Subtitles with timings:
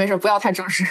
[0.00, 0.82] 没事，不要太正式。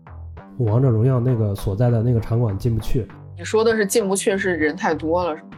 [0.56, 3.06] 王者荣耀那个所在的那个场馆进不去。
[3.36, 5.48] 你说的是进不去，是人太多了，是吗？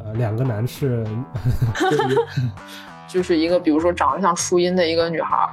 [0.00, 1.06] 呃，两个男士，
[3.06, 5.48] 就是一个，比如说长得像初音的一个女孩，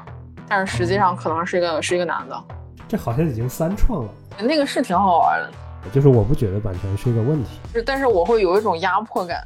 [0.47, 2.43] 但是实际上可能是一个是一个男的。
[2.87, 4.09] 这好像已经三创了。
[4.39, 5.51] 那个是挺好玩的，
[5.91, 9.45] 就是我不觉得版权是一个问题，是但是我会有一种压迫感。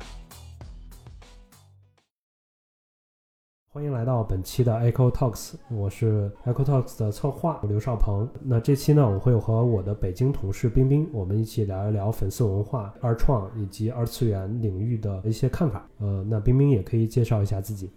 [3.72, 8.28] 欢迎来到本期的 Echo Talks，我是 Echo Talks 的策划刘少鹏。
[8.44, 15.88] 那这期呢，我会和我的北京同事冰冰，我们一起聊一聊粉丝文化、二创以及二次元领域的一些看法。
[16.00, 17.92] 呃，那冰冰也可以介绍一下自己。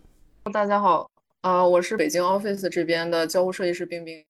[0.53, 1.09] 大家好，
[1.41, 4.23] 呃，我是北京 Office 这边的交互设计师冰冰。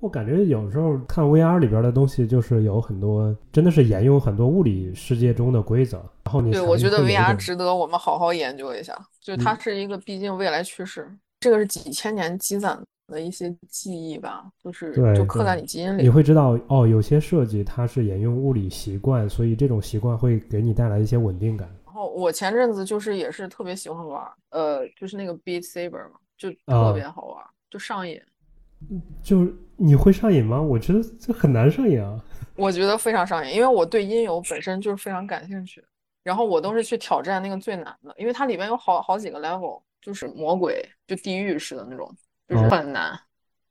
[0.00, 11.06] 我感觉有时候看 VR 里边的东西，就是有很多真的是沿用很多物理世界中的规则，然后你对我觉得 VR 值得我们好好研究一下，就它是一个毕竟未来趋势，
[11.38, 16.02] 这个是几千年积攒的一些记忆吧，就是就刻在你基因里。
[16.02, 21.68] 你会知道哦，有些设计它是沿用物理习惯，所以这种习惯会给你带来一些稳定感。
[21.84, 28.18] 然后我前阵子就是也是特别喜欢玩，呃，就是那个 Beat Saber 嘛，就特别好玩，就上瘾。
[29.22, 30.60] 就是你会上瘾吗？
[30.60, 32.18] 我觉得这很难上瘾啊。
[32.56, 35.84] 我觉得非常上瘾，因为我对音游本身就是非常感兴趣。
[36.22, 42.14] 然后我都是去挑战那个最难的，因为它里面有好好几个 level，就是魔鬼，就地狱式的那种，
[42.46, 43.18] 就是很难。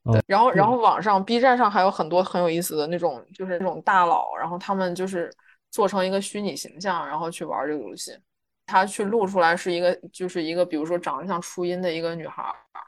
[0.04, 5.32] 对，然后然后网上 B 站上还有很多很有意思的那种，就是那种大佬，然后他们就是
[5.70, 8.18] 做成一个虚拟形象，然后去玩这个游戏。
[8.66, 12.42] 他去录出来是一个，就是一个，比如说长得像初音的一个女孩，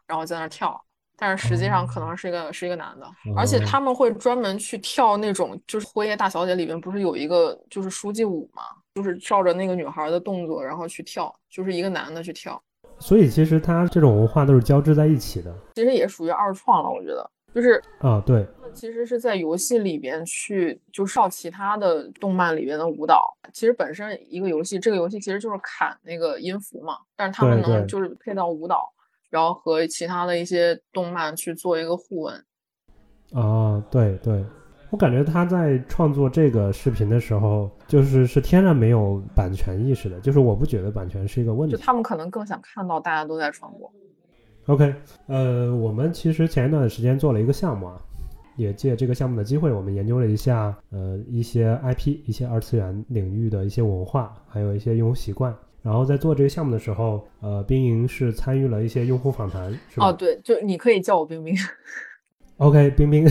[0.06, 0.84] 然后在那跳。
[1.22, 3.06] 但是实际上可能是一个是一个男的，
[3.36, 8.64] 而且他们会专门去跳那种，就是《辉夜大小姐》里面不是有一个就是书记舞嘛，
[8.96, 12.60] 就是照着那个女孩的动作然后去跳，就是一个男的去跳。
[12.98, 23.32] 所以其实他这种文化都是交织在一起的，其实也属于二创了，我觉得就是啊，对，其实是在游戏里边去就照其他的动漫里边的舞蹈。
[23.52, 28.92] 其实本身一个游戏，这个游戏其实就是砍那个音符嘛，但是他们能就是配到舞蹈。
[29.32, 32.44] 然后和其他的一些动漫去做一个互文，
[33.32, 34.44] 啊，对对，
[34.90, 43.90] 我感觉他在创作这个视频的时候，就是是天然没有版权意识的，就是我不觉得版权是一个问题，就他们可能更想看到大家都在创作。
[44.66, 44.94] OK，
[45.28, 47.98] 呃，我们其实前一段时间做了一个项目啊，
[48.58, 55.56] 也借这个项目的机会，我们研究了一下，呃，一些 IP、一些二次元领域的一些文化，还有一些用户习惯。
[55.82, 60.06] 然后在做这个项目的时候，呃，冰莹是参与了一些用户访谈，是吧？
[60.06, 61.54] 哦，对，就你可以叫我冰冰。
[62.58, 63.26] OK，冰冰。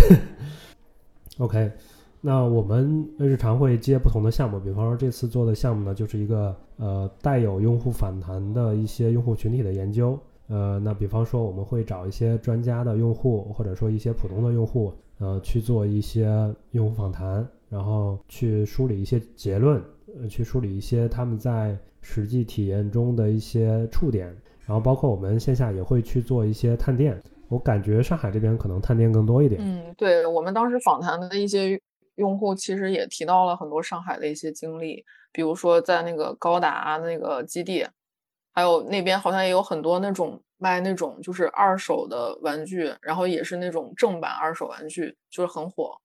[1.37, 1.71] OK，
[2.19, 10.19] 那我们日常会接不同的项目，比方说这次做的项目呢，就是一个呃带有用户访谈的一些用户群体的研究。
[10.47, 19.81] 呃，那比方说我们会找一些专家的用户，或者说一些普通的用户，呃，去做一些用户访谈，然后去梳理一些结论，
[20.19, 24.27] 呃，去梳理一些他们在实际体验中的一些触点，
[24.65, 27.17] 然后包括我们线下也会去做一些探店。
[27.47, 29.61] 我感觉上海这边可能探店更多一点。
[29.63, 31.79] 嗯，对我们当时访谈的一些
[32.15, 37.87] 用户，其实也提到了很多上海的一些经历，比如说在那个高达那个基地，
[38.53, 45.97] 还有那边好像也有很多那种卖那种就是二手的玩具，然后也是那种正版二手玩具，就是很火，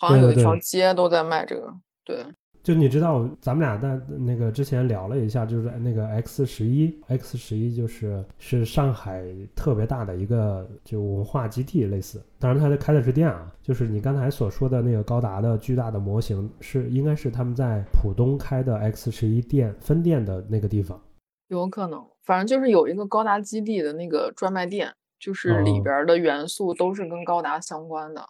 [0.00, 1.72] 好像有一条街都在卖这个。
[2.04, 2.26] 对。
[2.62, 9.24] 就你知道，咱们俩在那个之前聊了一下，就是那个 X 十一，X 十一就是是上海
[9.56, 12.22] 特别大的一个就文化基地类似。
[12.38, 21.00] 当然，它开的是店啊，就是你刚才所说的那个高达的巨大的模型，是应该是他们在浦东开的 X 十一店分店的那个地方。
[21.48, 28.22] 有可能，反正就是有一个高达基地的那个专卖店，就是里边的元素都是跟高达相关的，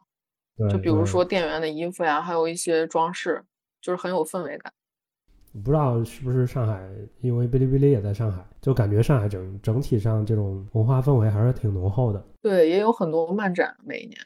[0.69, 3.43] 就比如说店员的衣服呀，还有一些装饰。
[3.83, 4.71] 就是很有氛围感，
[5.65, 6.87] 不知道是不是上海，
[7.23, 12.23] 因为哔哩哔哩也在上海，就感觉上海整整体上这种文化氛围还是挺浓厚的。
[12.43, 14.19] 对，也有很多漫展，每一年。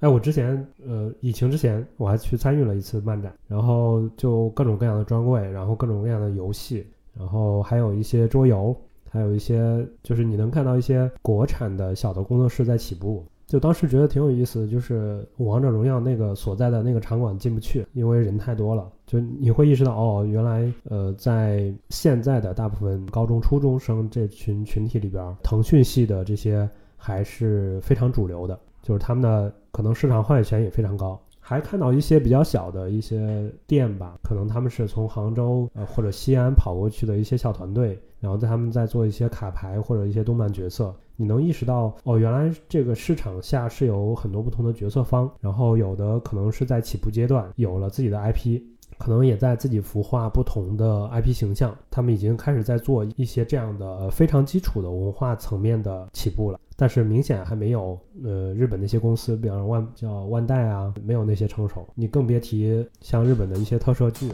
[0.00, 8.74] 哎，我之前呃，疫情之前我还去参与了一次漫展，然后就各种各样的专柜，然后各种各样的游戏，然后还有一些桌游，
[9.10, 13.26] 还有一些就是你能看到一些国产的小的工作室在起步。
[13.52, 18.90] 就当时觉得挺有意思，就是王者荣耀那个所在的那个场馆进不去，因为人太多了。
[19.06, 26.66] 就你会意识到，哦，原来呃，在现在的大部分高中、初中生这群群体里边，腾讯系的这些
[26.96, 31.20] 还是非常主流的，就是他们的可能市场话语权也非常高。
[31.38, 48.62] 还看到一些比较小的一些店吧，可能他们是从杭州呃或者西安跑过去的一些小团队，然后在他们在做一些卡牌或者一些动漫角色，你能意识到哦，原来这个市场下是有很多不同的角色方，然后有的可能是在起步阶段有了自己的 IP。
[48.98, 64.30] 可能也在自己孵化不同的 IP 形象，他们已经开始在做一些这样的非常基础的文化层面的起步了，但是明显还没有呃日本那些公司，比方万叫万代啊，没有那些成熟，你更别提像日本的一些特摄剧。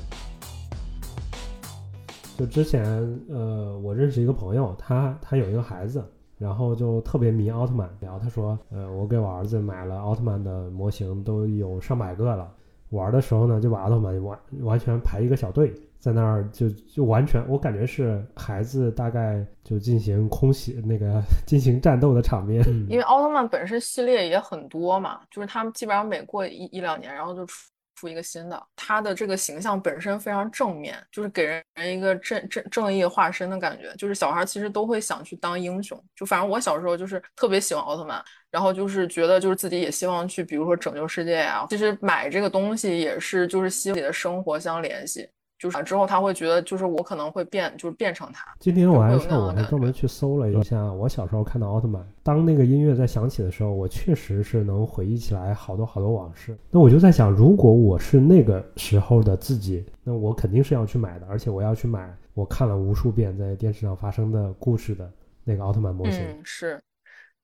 [2.38, 2.84] 就之前
[3.28, 6.04] 呃，我认识一个朋友，他他有一个孩子，
[6.38, 12.48] 然后就特别迷奥特曼，然后他说，呃，我给我儿子买了奥特曼的模型，都有上百个了。
[12.90, 22.64] 玩的时候呢，就把奥特曼完完全排一个小队在那儿，就就完全我感觉是孩子大概就进行空袭那个 进行战斗的场面。
[22.88, 27.68] 因为奥特曼本身系列也很多嘛，就是他们基本上每过一一两年，然后就出。
[27.98, 31.62] 出一个新的，他的这个形象本身非常正面，就是给人
[31.96, 33.92] 一个正正正义化身的感觉。
[33.96, 41.66] 就是小孩其实都会想去当英雄，就反正我小时候就是特别喜欢奥特曼，然后就是觉得就是自己也希望去，比如说拯救世界呀。
[41.68, 45.28] 其实买这个东西也是就是希望自己的生活相联系。
[45.58, 48.46] 就是之后他会觉得，就是我可能会变，就是变成他。
[48.60, 56.56] 今天我还上我还专门去搜了一下，我小时候看的奥特曼，当那个音乐在响起的时候，我确实是能回忆起来好多好多往事。
[56.70, 65.10] 那我就在想，如果我是那个时候的自己，那我肯定是要去买的，而且我要去买我看了无数遍在电视上发生的故事的
[65.42, 66.20] 那个奥特曼模型。
[66.20, 66.80] 嗯，是。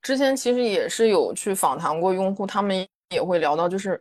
[0.03, 4.01] 之前其实也是有去访谈过用户，他们也会聊到，就是。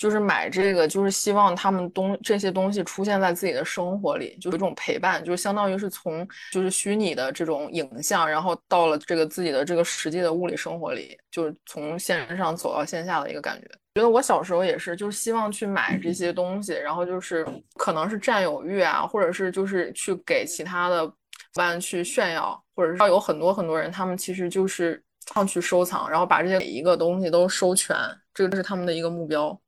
[0.00, 13.68] 就是买这个，就是希望他们东这些东西出现在自己的生活里，就有一种陪伴，就相当于是从就是虚拟的这种影像，然后到了这个自己的这个实际的物理生活里，就是从线上走到线下的一个感觉。
[13.94, 21.12] 觉得我小时候也是，就是希望去买这些东西，然后就是可能是占有欲啊，或者是就是去给其他的
[21.52, 25.02] 伴去炫耀，或者是有很多很多人，他们其实就是
[25.34, 27.94] 上去收藏，然后把这些每一个东西都收全，
[28.32, 29.60] 这个是他们的一个目标。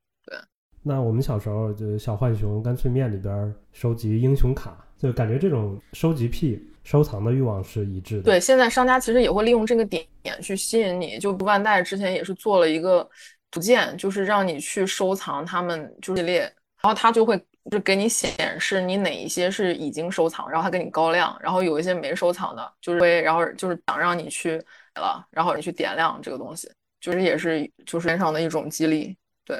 [0.83, 8.23] 那我们小时候就小浣熊干脆面里边收集英雄卡，就感觉这种收集癖、收藏的欲望是一致的。
[8.23, 10.05] 对，现在商家其实也会利用这个点
[10.41, 11.21] 去吸引你。
[11.21, 13.09] 就万代之前也是做了一个
[13.53, 17.41] 图鉴，就是让你去收藏他们就系列，然后他就会
[17.71, 24.57] 就给你显示你哪一些是已经收藏，然后他给你高亮，然后有一些没收藏的，就是会然后就是想让你去
[24.97, 26.69] 了，然后你去点亮这个东西，
[27.01, 29.57] 就是也是就是边上的一种激励，对。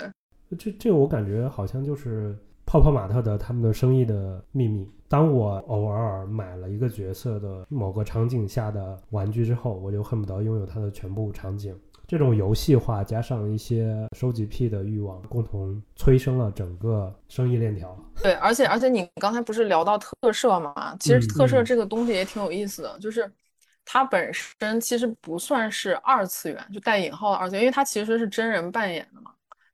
[0.57, 4.89] 这这个我感觉好像就是泡泡玛特的他们的生意的秘密。
[5.09, 11.79] 当我偶尔买了一个角色的某个场景下的玩具之后，我就恨不得拥有它的全部场景。
[12.09, 17.97] 这种游戏化加上一些收集癖的欲望，共同催生了整个生意链条。
[18.23, 20.95] 对，而且而且你刚才不是聊到特摄嘛？
[20.99, 23.31] 其实特摄这个东西也挺有意思的，就是
[23.85, 29.31] 它本身其实不算是二次元，就带引号的二次元，因为它其实是真人扮演的嘛。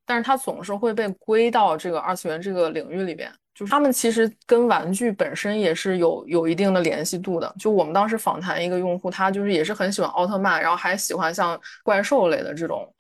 [0.09, 7.55] 但是它总是会被归到这个二次元这个领域里边，就是他们其实跟玩具本身也是有有一定的联系度的。
[7.59, 12.91] 就我们当时访谈一个用户，他就是也是很喜欢奥特曼，然后还喜欢像怪兽类的这种，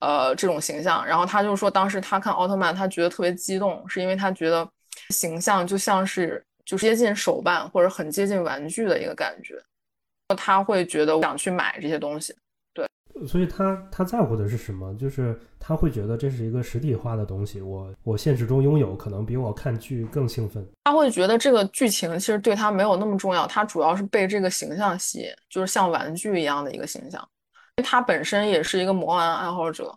[0.00, 1.06] 呃，这种形象。
[1.06, 4.68] 然后他就说，当时他看奥特曼，他觉得特别激动，是因为他觉得
[5.08, 9.54] 形象就像是就接近手办或者很接近玩具的一个感觉，
[10.36, 12.36] 他会觉得想去买这些东西。
[13.26, 14.94] 所以他他在乎的是什么？
[14.96, 20.66] 就是他会觉得这是一个实体化的东西，我我现实中拥有，可能比我看剧更兴奋。
[20.84, 27.26] 他会觉得这个剧情其实对他没有那么重要，他主要是被这个形象吸引，就是像玩具一样的一个形象。
[27.84, 29.94] 他本身也是一个魔玩爱好者。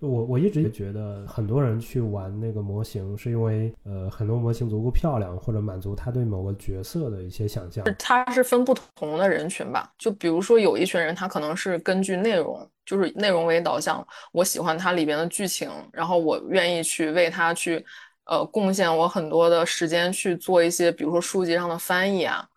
[0.00, 7.84] 我我一直也觉得很多人去玩那个模型，是因为呃很多模型足够漂亮，或者满足他对某个角色的一些想象。
[7.98, 9.92] 他是分不同的人群吧？
[9.98, 17.84] 就比如说有一群人，他可能是根据内容，就是内容为导向，我喜欢它里边的剧情，然后我愿意去为它去
[18.26, 22.48] 呃贡献我很多的时间去做一些，比如说书籍上的翻译啊。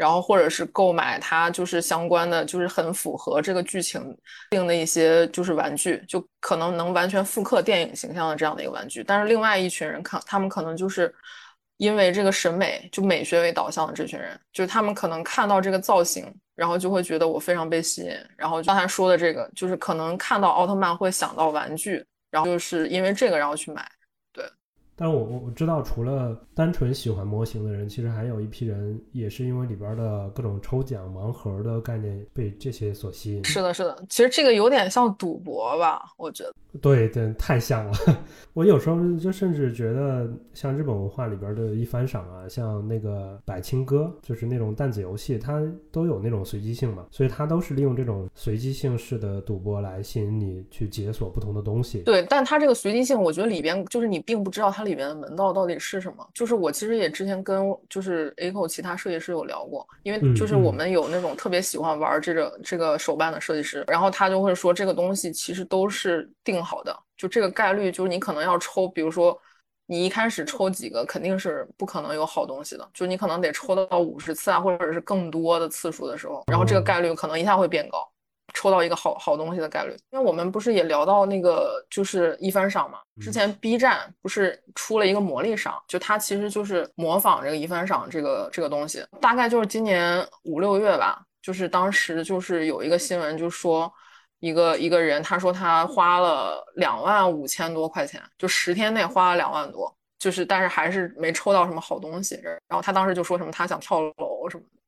[0.00, 4.16] 然后或者是购买它就是相关的，就是很符合这个剧情
[4.48, 9.04] 定的一些就是玩具，就可能能完全复刻电影形象的这样的一个玩具。
[9.04, 11.14] 但是另外一群人看，他们可能就是
[11.76, 18.16] 因为这个审美就美学为导向的这群人，就是他们可能看到这个造型，然后就会觉得我非常被吸引。
[18.38, 23.86] 然后刚才说的这个，就是可能看到奥特曼会想到玩具，然后就是因为这个然后去买。
[25.00, 33.42] 但我我我知道，除了单纯喜欢模型的人，其实还有一批人也是因为里边的各种抽奖盲盒的概念被这些所吸引。
[33.42, 36.52] 是的，是的，其实这个有点像赌博吧，我觉得。
[36.82, 37.92] 对对，太像了。
[38.52, 52.02] 我有时候就甚至觉得，像日本文化里边的一番赏啊，像那个百青歌，就是那种弹子游戏，它都有那种随机性嘛，所以它都是利用这种随机性式的赌博来吸引你去解锁不同的东西。
[52.02, 56.26] 对，但它这个随机性，我觉得里边就是你并不知道它里边的门道到底是什么。
[56.34, 66.96] 就是我其实也之前跟就是 A o 其他设计师有聊过，因为就是我们有那种特别喜欢玩这个这个手办的设计师，然后他就会说这个东西其实都是定好的。
[67.16, 69.38] 就这个概率，就是你可能要抽，比如说
[69.86, 72.88] 你一开始抽几个，肯定是不可能有好东西的。
[72.94, 78.08] 就你可能得抽到五十次啊，或者是更多的次数的时候，然后这个概率可能一下会变高，
[78.60, 79.96] 抽到一个好好东西的概率。
[80.10, 93.90] 因为我们不是也聊到那个就是一番赏嘛，之前 B 站不是出了一个魔力赏，就它其实就是模仿这个一番赏这个这个东西，大概就是今年五六月吧，就是当时就是有一个新闻就说。
[94.42, 102.40] 一个一个人，他说他花了两万五千多块钱，就十天内花了两万多，就是但是还是没抽到什么好东西。
[102.42, 104.79] 然后他当时就说什么他想跳楼什么的，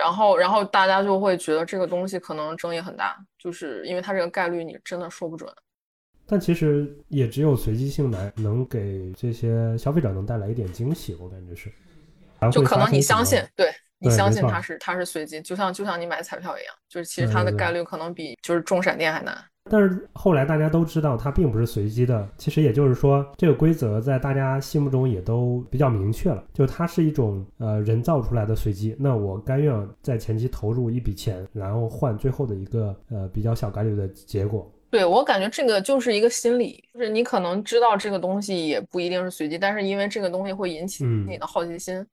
[0.00, 5.48] 然后然后大家就会觉得这个东西可能争议很大，就是因为它这个概率你真的说不准。
[6.26, 11.70] 但其实也只有随机性来能给这些消费者能带来一点惊喜，我感觉是，
[12.50, 13.70] 就可能你相信对。
[14.02, 19.36] 你相信它是它是随机，就像就像你买彩票一样，就是其实它的概率可能比就是中闪电还难。
[19.68, 28.96] 但是后来大家都知道它并不是随机的，其实也就是说这个规则在大家心目中也都比较明确了，就它是一种呃人造出来的随机。
[28.98, 34.70] 那我甘愿在前期投入一笔钱，然后换最后的一个呃比较小概率的结果。
[34.90, 42.04] 对我感觉这个就是一个心理，就是你可能知道这个东西也不一定是随机，但是因为这个东西会引起你的好奇心。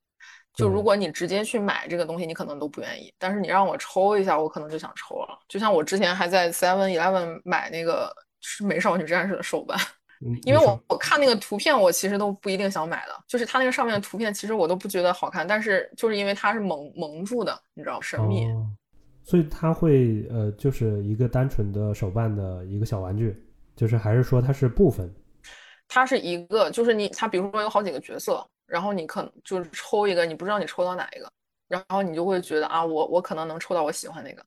[0.57, 3.13] 就如果你直接去买这个东西，你可能都不愿意。
[3.19, 5.37] 但是你让我抽一下，我可能就想抽了。
[5.47, 8.11] 就像我之前还在 Seven Eleven 买那个
[8.41, 9.77] 是美少女战士的手办，
[10.45, 13.13] 因为我我看那个图片，我其实都不一定想买的。
[13.27, 15.45] 就是它那个上面的图片，其实我都不觉得好看。
[15.47, 18.47] 但是就是因为它是蒙蒙住的，你知道神秘，
[19.23, 23.39] 所以它会呃，就是一个单纯的手办的一个小玩具，
[23.75, 25.13] 就是还是说它是部分？
[25.87, 28.43] 它是一个，就是你它比如说有好几个角色。
[28.67, 31.31] 然后你可能就是抽一个，你不知道你抽到哪一个，
[31.67, 34.45] 然后你就会觉得啊，我我可能能抽到我喜欢那个。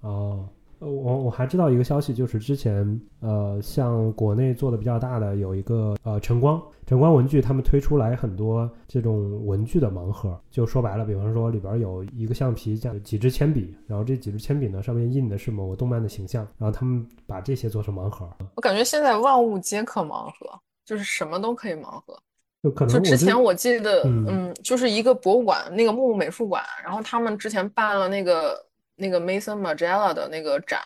[0.00, 18.28] 哦，我我还知道一个消息，就是之前呃，像国内做的比较大的有一个呃晨光晨光文具，他们推出来很多这种文具的盲盒，就说白了，比方说里边有一个橡皮，加几支铅笔，然后这几支铅笔呢上面印的是某个动漫的形象，然后他们把这些做成盲盒。
[18.56, 22.18] 我感觉现在万物皆可盲盒，就是什么都可以盲盒。
[22.62, 30.78] 就可能就之前我记得，嗯，就是一个博物馆，那个木木美术馆，然后他们之前办了那个那个 Mason Margiela 的那个展，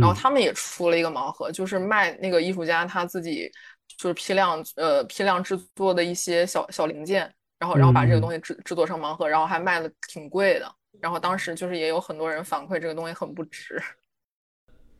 [0.00, 3.52] 然后他们也出了一个盲盒，就是卖那个艺术家他自己
[3.98, 10.72] 就是批量呃批量制作的一些小小零件，然后然后把这个东西制制作成盲盒，然后还卖的挺贵的，
[11.02, 13.78] 然后当时就是也有很多人反馈这个东西很不值，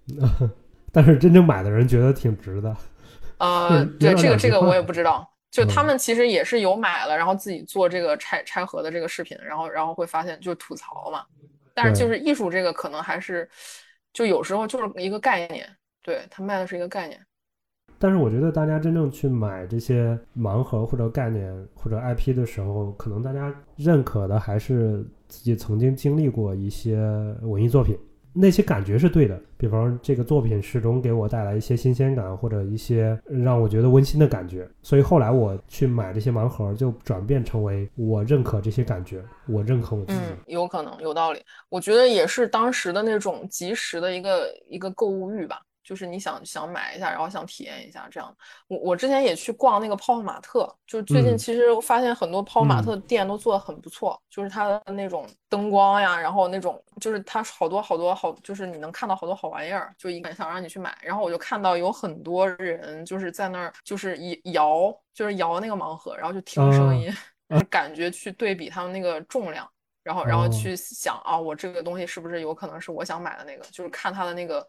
[0.92, 2.76] 但是真正买的人觉得挺值的，
[3.38, 5.26] 呃， 对这个这个我也不知道。
[5.50, 11.24] 就他们其实也是有买了，然后自己做这个拆拆盒的这个视频，然后然后会发现就吐槽嘛。
[11.74, 13.48] 但是就是艺术这个可能还是，
[14.12, 15.68] 就有时候就是一个概念，
[16.02, 17.20] 对他卖的是一个概念。
[17.98, 26.96] 但是我觉得大家真正去买这些盲盒或者概念或者 IP 的时候，可能大家认可的还是自己曾经经历过一些
[27.42, 27.98] 文艺作品。
[28.32, 40.20] 那些感觉是对的，比方这个作品始终给我带来一些新鲜感，或者一些让我觉得温馨的感觉，所以后来我去买这些盲盒，就转变成为我认可这些感觉，我认可我自己。
[40.20, 45.60] 嗯，有可能有道理，我觉得也是当时的那种及时的一个一个购物欲吧。
[45.90, 48.32] 就是你想想买一下，然后想体验一下这样。
[48.68, 60.96] 我我之前也去逛那个泡泡玛特，就是最近其实发现很多泡泡玛特店都做的很不错，就是它的那种灯光呀，然后那种就是它好多好多好，就是你能看到好多好玩意儿，就一想让你去买。
[61.02, 64.16] 然后我就看到有很多人就是在那儿就是
[64.52, 67.12] 摇，就是摇那个盲盒，然后就听声音，
[67.68, 69.68] 感觉去对比他们那个重量，
[70.04, 73.64] 然后然后去想啊，我这个东西是不是有可能是我想买的那个？
[73.72, 74.64] 就是看它的那个。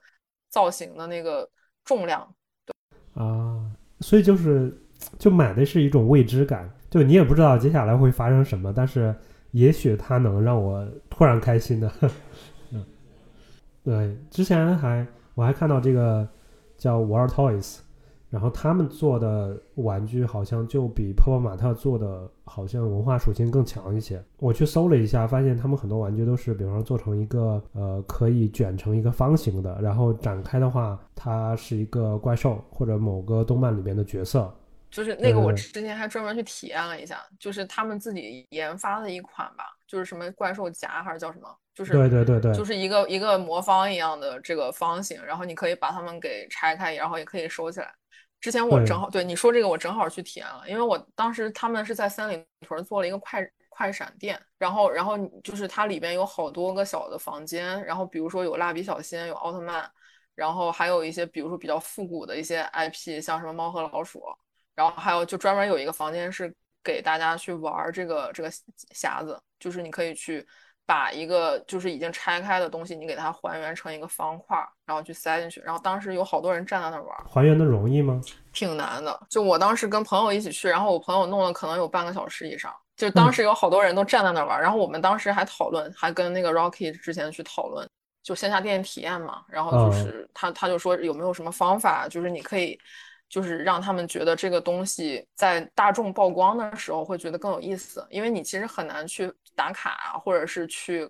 [0.51, 1.49] 造型的那个
[1.83, 2.31] 重量，
[2.65, 4.77] 对啊，所以就是，
[5.17, 9.15] 就买的是一种未知感，就你也不知道接下来会发生什么，但是
[9.51, 11.91] 也许它能让我突然开心的。
[12.71, 12.85] 嗯，
[13.83, 16.27] 对，之前还我还看到这个
[16.77, 17.79] 叫 War Toys，
[18.31, 24.23] 然后他们做的玩具好像就比泡泡玛特做的好像文化属性更强一些。
[24.39, 34.51] 我去搜了一下，发现他们很多玩具都是，比方说做成一个呃可以卷成一个方形的，然后展开的话，它是一个怪兽或者某个动漫里边的角色。
[34.89, 47.93] 就是那个我之前还专门去体验了一下，就是他们自己研发的一款吧，就是什么怪兽夹还是叫什么，就是对对对对，就是一个一个魔方一样的这个方形，然后你可以把它们给拆开，然后也可以收起来。
[48.41, 59.89] 之前我正好对你说这个，我正好去体验了，因为我当时他们是在三里屯做了一个快快闪店，然后然后就是它里边有好多个小的房间，然后比如说有蜡笔小新，有奥特曼，
[60.35, 64.23] 然后还有一些比如说比较复古的一些 IP，像什么猫和老鼠，
[64.75, 68.51] 然后还有就专门有一个房间是给大家去玩这个这个
[68.93, 70.45] 匣子，就是你可以去。
[70.91, 75.61] 把一个就是已经拆开的东西，你给它还原成一个方块，然后去塞进去。
[75.61, 78.19] 然后当时有好多人站在那玩，还原的容易吗？
[78.51, 79.17] 挺难的。
[79.29, 82.69] 就我当时跟朋友一起去，然后我朋友弄了可能有半个小时以上。
[82.97, 87.87] 就当时有好多人都站在那玩，然后我们当时还讨论，还跟那个 Rocky 之前去讨论，
[88.21, 89.45] 就线下店体验嘛。
[89.47, 92.77] 然后就是他他就说有没有什么方法，就是你可以。
[93.31, 101.09] 就是让他们觉得这个东西在大众曝光的时候会觉得更有意思，因为你其实很难去打卡，或者是去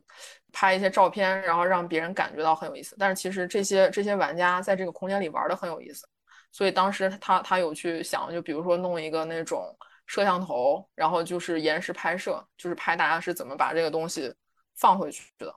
[0.51, 2.95] 拍一些照片，然后让别人感觉到很有意思。
[2.99, 6.07] 但是其实这些这些玩家在这个空间里玩的很有意思，
[6.51, 14.33] 所以当时他他有去想，就比如说弄一个那种摄像头，然后就是延时拍摄，就是拍大家是怎么把这个东西
[14.75, 15.53] 放回去的，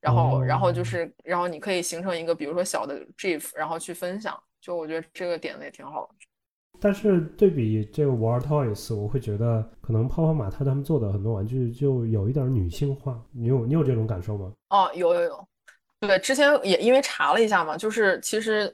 [0.00, 4.40] 然后然后就是然后你可以形成一个比如说小的 GIF，然后去分享。
[4.58, 6.25] 就我觉得这个点子也挺好的，
[6.86, 14.52] 但是对比这个 War Toys，我会觉得可能泡泡玛特他们做的很多玩具就有一点女性化，你有你有这种感受吗？
[14.70, 15.48] 哦，有有有，
[15.98, 18.72] 对，之前也因为查了一下嘛，就是其实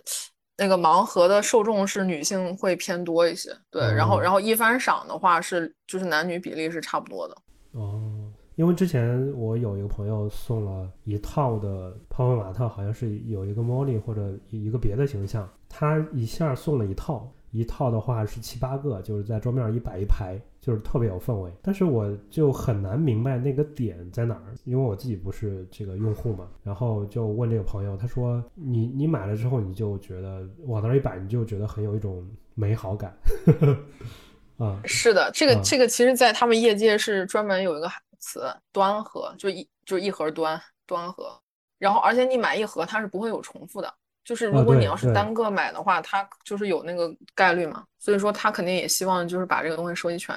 [0.59, 7.35] 那个盲盒的受众是女性会偏多一些，对，然后然后一番赏的话是就是男女比例是差不多的。
[7.71, 15.49] 哦，因为之前我有一个朋友送了一套的泡泡玛特，好像是有一个 Molly 或者一个别的形象。
[15.66, 21.52] 他一下送了一套，一套的话是七八个，就是在桌面上一摆一排，就是特别有氛围。
[21.62, 26.49] 但是我就很难明白那个点在哪儿，因为我自己不是这个用户嘛。
[26.64, 33.14] 然后就问这个朋友，他说：“你你买了之后，你就觉得往那儿一摆，你就觉得很有一种美好感。
[34.59, 41.38] ”啊，是的，这个这个其实，在他们业界是专门有一个词“端盒”，就一就一盒端端盒。
[41.79, 43.92] 然后而且你买一盒，它是不会有重复的。
[44.24, 50.35] 就是如果你要是单个买的话，它就是有那个概率嘛，所以说他肯定也希望就是把这个东西收集全。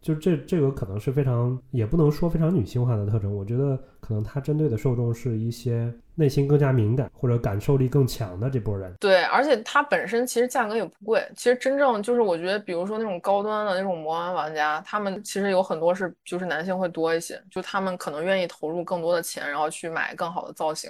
[0.00, 8.94] 就这这个可能是非常也不能说非常女性化的特征，我觉得可能它针对的受众是一些内心更加敏感或者感受力更强的这波人。
[9.00, 20.88] 对，而且它本身其实价格也不贵，其实真正就是我觉得，比如说那种高端的那种魔玩玩家，他们其实有很多是就是男性会多一些，就他们可能愿意投入更多的钱，然后去买更好的造型。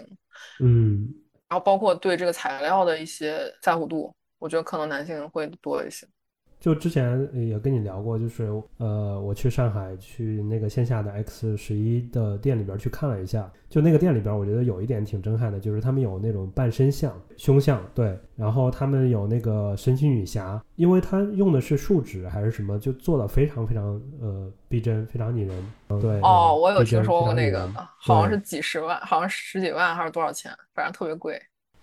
[0.61, 1.09] 嗯。
[1.49, 6.07] 然后包括对这个材料的一些在乎度，我觉得可能男性会多一些。
[6.59, 25.55] 就之前也跟你聊过，就是呃，我去上海去那个线下的 X 十一的店里边去看了一下，就那个店里边，我觉得有一点挺震撼的，就是他们有那种半身像、胸像，对，然后他们有那个神奇女侠，因为它用的是树脂还是什么，就做的非常非常呃逼真，非常拟人。
[26.01, 31.41] 对，哦，我有听说过那个，好像是几十万，好像十几万还是多少钱，反正特别贵。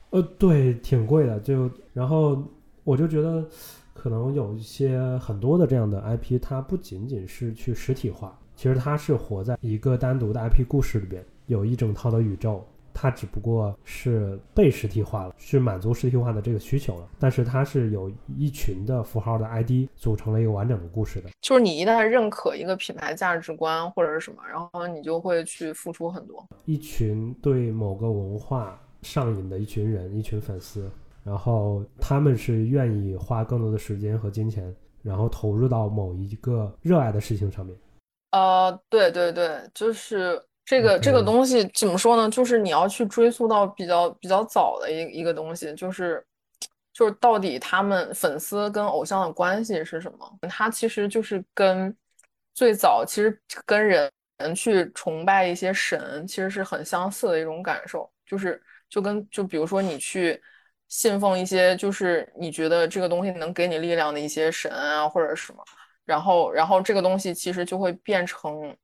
[0.10, 2.44] 呃，对，挺贵的，就然后
[2.84, 3.46] 我就觉得。
[3.94, 17.08] 可能有一些很多的这样的 IP，它不仅仅是去实体化，其实它是活在一个单独的 IP 故事里边，有一整套的宇宙，它只不过是被实体化了，是满足实体化的这个需求了。
[17.20, 21.30] 但是它是有一群的符号的 ID 组成了一个完整的故事的。
[21.42, 26.46] 就是你一旦认可一个品牌价值观或者是什么，然后你就会去付出很多。
[26.66, 30.90] 一群对某个文化上瘾的一群人，一群粉丝。
[31.24, 37.74] 然后他们是愿意花更多的时间和金钱，然后投入到某一个热爱的事情上面。
[38.32, 42.30] 呃，对对对，就是这个这个东西怎么说呢？
[42.30, 46.22] 就是你要去追溯到比较比较早的一一个东西，就是
[46.92, 50.40] 就是到底他们粉丝跟偶像的关系是什么？
[50.50, 51.96] 它其实就是跟
[52.54, 60.42] 最早其实跟人人去崇拜一些神，其实是很相似的一种感受，就是就跟就比如说你去。
[60.94, 65.64] 信奉一些就是你觉得这个东西能给你力量的一些神啊，或者什么，
[66.06, 68.78] 然后，然后这个东西其实就会变成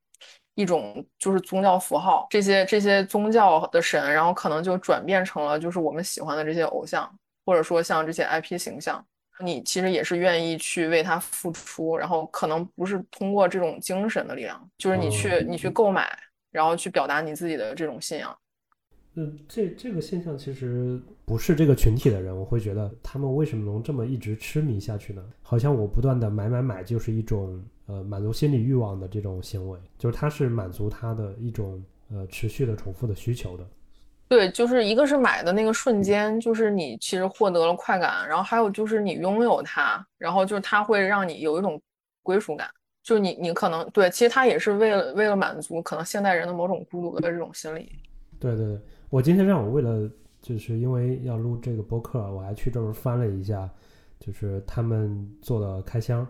[0.56, 7.08] 一种就是宗教符号，这些这些宗教的神，然后可能就转变成了就是我们喜欢的这些偶像，
[7.46, 9.06] 或者说像这些 IP 形象，
[9.40, 16.10] 你其实也是愿意去为他付出，然后可能不是通过这种精神的力量，就是你去你去购买，
[16.50, 18.36] 然后去表达你自己的这种信仰。
[19.22, 25.22] 嗯，这这个现象其实不是这个群体的人，我会觉得他们为什么能这么一直痴迷下去呢？
[25.42, 33.68] 好像我不断的买买买就是一种呃满足心理欲望的这种行为，就是它是满足他的一种呃持续的重复的需求的。
[34.30, 41.82] 对，就是一个是买的那个瞬间，就是你其实获得了快感，然后还有就是你拥有它，然后就是它会让你有一种
[42.24, 42.70] 归属感，
[43.04, 47.92] 就你你可能对，其实它也是为了为了满足可能现代人的某种孤独的这种心理。
[48.40, 48.80] 对对对。
[49.10, 50.08] 我今天上午为了，
[50.40, 53.68] 就是因为要录这个播客，我还去专门翻了一下，
[54.20, 56.26] 就是他们做的开箱，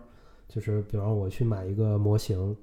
[0.48, 2.56] 就是比方我去买一个模型，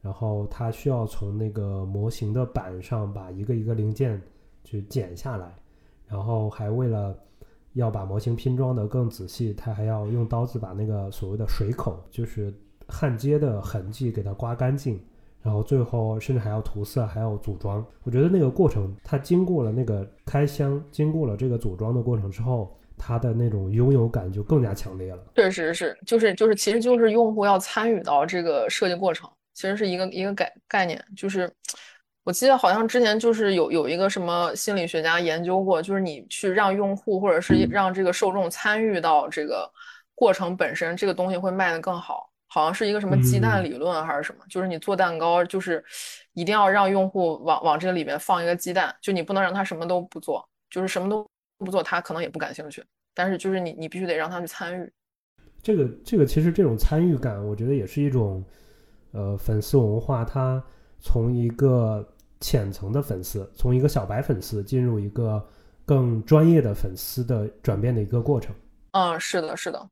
[0.00, 4.18] 然后他需要从那个模型的板上把一个一个零件
[4.64, 5.54] 去剪下来，
[6.06, 7.14] 然后还为了
[7.74, 12.50] 要把模型拼装的更仔细，他还要用刀子把那个所谓的水口，就是
[12.86, 14.98] 焊接的痕迹给它刮干净。
[15.42, 17.84] 然后最后甚至还要涂色，还要组装。
[18.02, 25.18] 我觉得那个过程，它经过了那个开箱，经过了这个组装的过程之后，它的那种拥有感就更加强烈了。
[25.36, 31.02] 确实是，就是就是，其实就是用户要参与到这个设计过程，其实是一个一个概概念。
[31.16, 31.50] 就是
[32.24, 39.70] 我记得好像之前就是有有一个什么心理学家研究过，就是你去让用户或者是让这个受众参与到这个
[40.14, 42.28] 过程本身，这个东西会卖得更好。
[42.48, 45.84] 好像是一个什么鸡蛋理论还是什么，就是你做蛋糕，就是
[46.32, 52.82] 一定要让用户往往这个里面放一个鸡蛋，就你不能让他什么都不做，就是什么都不做，他可能也不感兴趣。
[53.14, 54.92] 但是就是你你必须得让他去参与。
[55.62, 58.44] 这个这个其实这种参与感，我觉得也是一种
[59.12, 60.62] 呃粉丝文化，它
[61.00, 62.06] 从一个
[62.40, 65.44] 浅层的粉丝，从一个小白粉丝进入一个
[65.84, 68.54] 更专业的粉丝的转变的一个过程。
[68.92, 69.90] 嗯，是的，是的。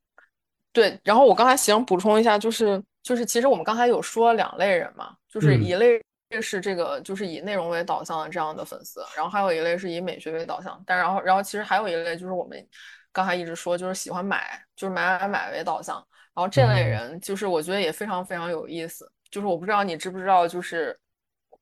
[0.77, 5.99] 对，然后我刚才想补充一下，就是就是，其实我们刚才有说两类人嘛，就是一类
[6.39, 12.63] 是这个就是以内容为导向的这样的粉丝，然后还有一类是以美学为导向，但然后然后其实还有一类就是我们
[13.11, 15.95] 刚才一直说就是喜欢买，就是买买买为导向，
[16.35, 20.95] 然后这类人就是我觉得也非常非常有意思，就是我不知道你知不知道，就是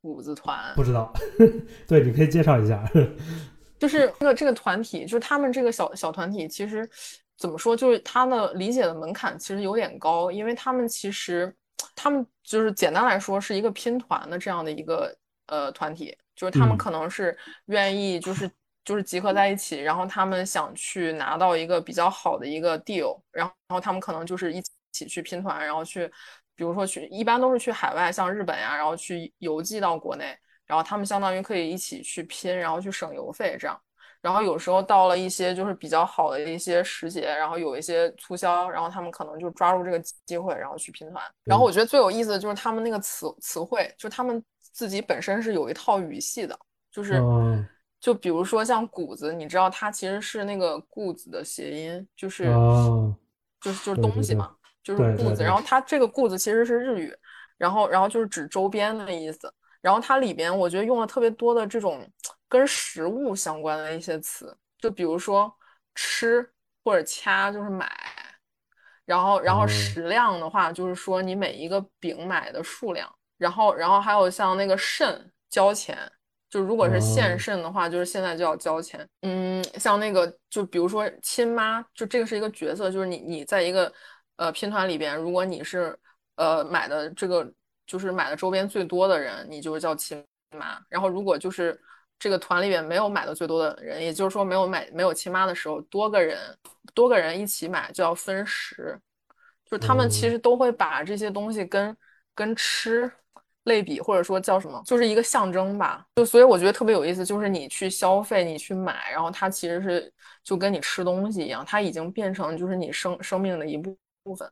[0.01, 1.13] 谷子团，不知道，
[1.87, 2.83] 对，你可以介绍一下，
[3.79, 6.85] 就是这个这个团体，就是他们这个小小团体其实。
[7.37, 7.75] 怎么说？
[7.75, 11.53] 就是他的理解的门槛其实有点高，因为他们其实，
[11.95, 15.13] 他们就是简单来说是一个拼团的这样的一个
[15.47, 18.49] 呃团体，就是他们可能是愿意就是
[18.85, 24.61] 就是集合在一起，然后他们想去拿到一个比较好的一个 deal，然后然后他们可能就是一
[24.93, 26.07] 起去拼团，然后去，
[26.55, 33.77] 比如说去一般都是去海外，像日本呀，然后去邮寄到国内，然后他们相当于可以一起去拼，然后去省邮费这样。
[34.25, 41.23] 然后有时候到了一些就是比较好的一些时节，然后有一些促销，然后他们可能就抓住这个机会，然后去拼团。
[41.43, 46.57] 然后我觉得最有意思的就是他们那个词词汇，就他们自己本身是有一套语系的，
[46.91, 47.21] 就是
[48.01, 52.45] 就比如说像谷子，你知道它其实是那个固子的谐音，就是
[53.61, 55.43] 就是就是东西嘛，就是固子。
[55.43, 57.15] 然后它这个固子其实是日语，
[57.59, 59.53] 然后然后就是指周边的意思。
[59.81, 62.03] 然后它里边我觉得用了特别多的这种。
[62.47, 65.53] 跟食物相关的一些词，就比如说
[65.93, 66.47] 吃
[66.83, 67.91] 或者掐，就是买。
[69.05, 73.07] 然后，然后食量的话，就是说你每一个饼买的数量。
[73.37, 76.11] 然后，然后还有像那个肾交钱，
[76.49, 79.07] 就如果是现肾的话，就是现在就要交钱。
[79.21, 83.91] 嗯，像那个就比如说亲妈，就这个是一个角色，就是你你在一个
[84.37, 85.95] 呃拼团里边，如果你是
[86.35, 87.47] 呃买的这个
[87.85, 90.25] 就是买的周边最多的人，你就是叫亲
[90.57, 90.81] 妈。
[90.89, 91.79] 然后如果就是
[92.17, 96.39] 这个团里面没有买的最多的人，也就是说没有买没有亲妈的时候，多个人
[96.93, 98.97] 多个人一起买就要分食，
[99.65, 101.95] 就是他们其实都会把这些东西跟
[102.33, 103.11] 跟吃
[103.65, 106.05] 类比，或者说叫什么，就是一个象征吧。
[106.15, 110.11] 就所以我觉得特别有意思，就是你去消费，你去买，然后它其实是
[110.43, 114.49] 就跟你吃东西一样，它已经变成就是你生生命的一部部分。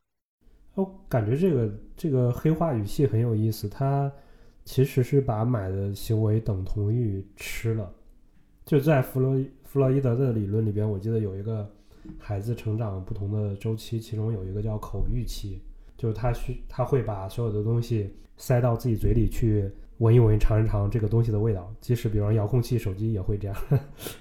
[0.76, 4.12] 我感觉这个这个黑化语气很有意思，它。
[4.65, 7.93] 其实是把买的行为等同于吃了，
[8.65, 11.69] 就在弗洛弗洛伊德的理论里边，我记得有一个
[12.17, 15.60] 孩子成长不同的周期，其中有一个叫口欲期，
[15.97, 23.58] 就是他需他会把所有的东西塞到自己嘴里去闻一闻、尝一尝这个东西的味道，即使比方遥控器、手机也会这样。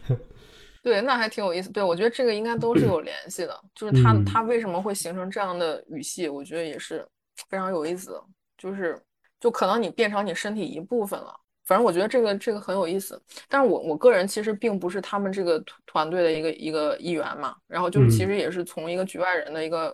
[0.82, 1.70] 对，那还挺有意思。
[1.70, 7.06] 对我觉得这个应该都是有联系的，就是他他为什么会形成这样的语系，我觉得也是
[7.48, 8.24] 非常有意思的，
[8.58, 9.00] 就是。
[9.42, 11.34] 就可能你变成你身体一部分了，
[11.66, 13.20] 反正我觉得这个这个很有意思。
[13.48, 19.92] 但是我我个人其实并不是他们这个团队的一个一个一员嘛，然后就是其实也是从一个局外人的一个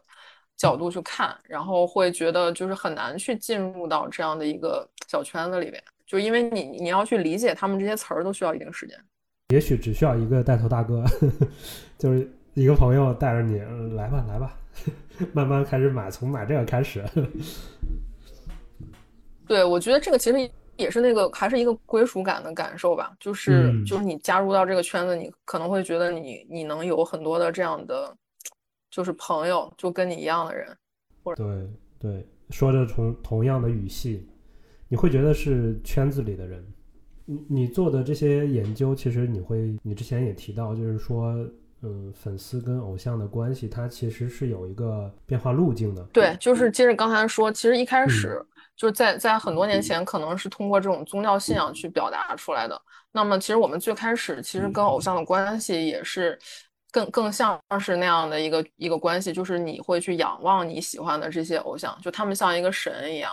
[0.59, 8.95] 角度去看，然后会觉得就是很难去进入到这样的一个小圈子里边，就因为你你要去理解他们这些词儿都需要一定时间。
[9.49, 11.03] 也许只需要一个带头大哥，
[11.97, 13.61] 就是一个朋友带着你
[13.95, 14.55] 来吧来吧，
[15.33, 17.03] 慢慢开始买，从买这个开始。
[19.49, 28.15] 对，我觉得这个其实也是那个还是一个归属感的感受吧，就是就是你加入到这个圈子，你可能会觉得你你能有很多的这样的
[28.91, 30.69] 就是朋友，就跟你一样的人，
[31.25, 34.29] 或者对对，说着同同样的语系，
[34.89, 36.65] 你会觉得是圈子里的人。
[37.31, 41.35] 你你做的这些研究，其实你会，你之前也提到，就是说，
[41.83, 46.03] 嗯，粉丝跟偶像的关系，它其实是有一个变化路径的。
[46.11, 48.43] 对，就是接着刚才说，其实一开始
[48.79, 52.81] 就是在在很多年前，可能是通过这种宗教信仰去表达出来的。
[53.11, 56.39] 那么，其实我们最开始其实跟偶像的关系也是
[56.93, 63.31] 更更像是那样的一个一个关系，就是你会去仰望你喜欢的这些偶像，就他们像一个神一样。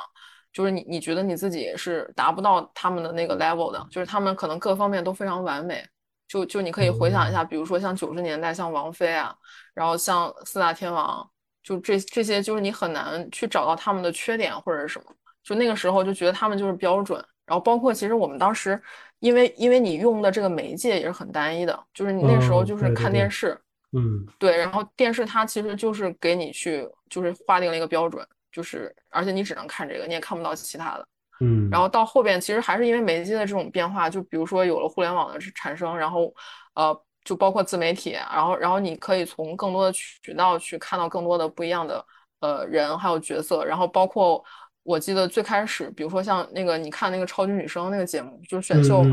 [0.52, 5.86] 就是你，你觉得你自己是达不到他们的那个 level 的，就是他们可能各方面都非常完美。
[6.28, 9.36] 就就你可以回想一下，比如说像九十年代，像王菲啊，
[9.76, 11.30] 然后像四大天王，
[11.62, 15.06] 就这这些，就是你很难去找到他们的缺点或者是什么。
[15.46, 17.24] 就那个时候就觉得他们就是标准。
[17.46, 18.82] 然后包括其实我们当时，
[19.20, 23.58] 因为因为你用的这个媒介也是很单一的，就是你那时候就是看电视，
[23.94, 28.28] 嗯，对，然后电视它其实就是给你去就是划定了一个标准。
[28.52, 31.06] 就是，而且你只能看这个，你也看不到其他的。
[31.42, 36.34] 嗯，然后到后边，其实还是因为媒介的这种变化，就比如说有了互联网的产生，然后，
[36.74, 42.06] 呃，就包括自媒体，然后，然后你可以从更多的渠道去看到更多的不一样的
[42.40, 44.42] 呃人还有角色，然后包括
[44.86, 49.04] 我记得最开始，比如说像那个你看那个超级女声那个节目，就是选秀，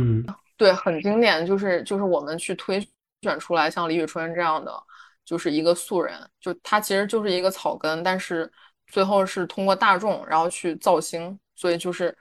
[0.57, 2.81] 对，很经典，就是就是我们去推
[3.23, 4.73] 选出来像李宇春这样的，
[5.25, 8.49] 就是一个素人，就他其实就是一个草根，但是。
[8.89, 12.15] 最后是通过大众，然后去造星，所以就是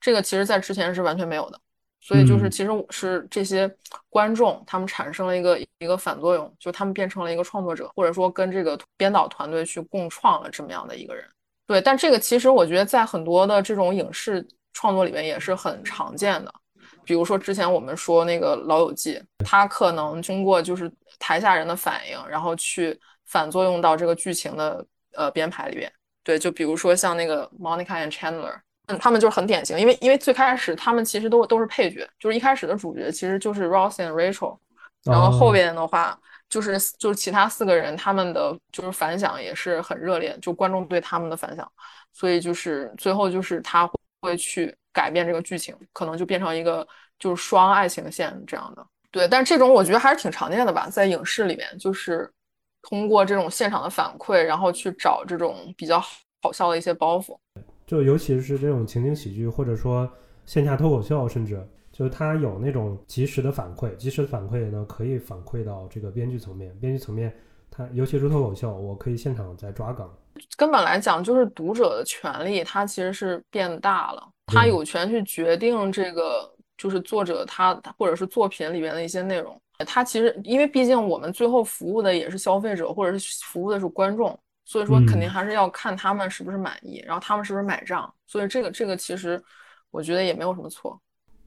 [0.00, 1.60] 这个，其实在之前是完全没有的。
[2.00, 3.70] 所以就是其实是这些
[4.08, 11.28] 观众他们产生了一个一个反作用，就他们变成了一个创作者，或者说跟这个编导团队去共创了这么样的一个人。
[11.66, 16.52] 对，但这个其实我觉得在很多的这种影视创作里面也是很常见的。
[17.04, 25.90] 比如说之前我们说那个《老友记》，他可能通过就是台下人的反应，然后去反作用到这个剧情的呃编排里边。
[26.22, 28.54] 对，就比如说像那个 Monica and Chandler，
[28.86, 34.58] 嗯，他们就是很典型，因为因为最开始他们其实都都是配角，就是一开始的主角其实就是 Ross and Rachel，
[35.04, 36.18] 然后后边的话
[36.54, 41.68] 就是就是其他四个人，他们的就是反响也是很热烈，就观众对他们的反响，
[42.12, 43.90] 所以就是最后就是他
[44.20, 46.86] 会去改变这个剧情，可能就变成一个
[47.18, 48.86] 就是双爱情线这样的。
[49.10, 52.30] 对，但这种我觉得还是挺常见的吧，在影视里面就是。
[52.86, 55.98] 通过这种现场的反馈，然后去找这种比较
[56.42, 57.34] 好笑的一些包袱，
[57.86, 60.06] 就尤其是这种情景喜剧，或者说
[60.44, 66.76] 线下脱口秀，甚至就是它有那种及时的反馈，及时的反馈呢，可以反馈到这个编剧层面。
[66.80, 67.32] 编剧层面，
[67.70, 70.10] 它尤其是脱口秀，我可以现场在抓梗。
[70.56, 79.56] 根本来讲，就是读者的权利，它其实是变大了，他有权去决定这个，就是作者他或者是作品里面的一些内容。
[79.86, 88.12] 他其实，因为毕竟我们最后服务的也是消费者，或者是服务的是观众，所以说肯定还是要看他们是不是满意，然后他们是不是买账。
[88.26, 89.40] 所以这个这个其实
[89.92, 91.00] 我觉得也没有什么错。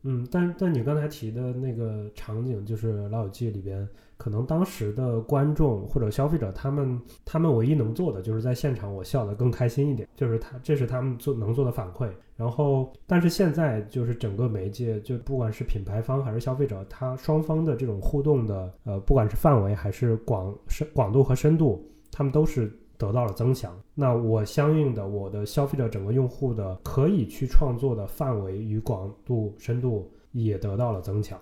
[0.04, 3.88] 嗯，但但你刚才提的那个场景，就是《老友记》里边。
[4.20, 12.10] 可能当时的观众或者消费者，他们他们唯一能做的就是在现场我笑得更开心一点，就是他这是他们做能做的反馈。
[12.36, 23.80] 然后，但是现在就是整个媒介，就不管是品牌方还是消费者，他双方的这种互动的，呃，不管是范围还是广深广度和深度，他们都是得到了增强。
[23.94, 31.40] 那我相应的，我的消费者整个用户的可以去创作的范围与广度深度也得到了增强。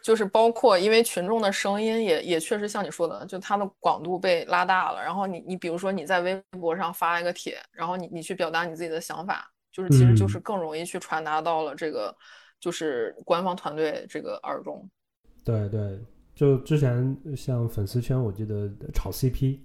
[0.00, 5.02] 就是包括，因为群众的声音也也确实像你说的，就它的广度被拉大了。
[5.02, 12.14] 然后你你比如说你在微博上发一个帖，然后你你去表达你自己的想法，就是其实就是更容易去传达到了这个
[12.58, 14.88] 就是官方团队这个耳中。
[15.44, 16.00] 对对，
[16.34, 19.58] 就之前像粉丝圈，我记得炒 CP，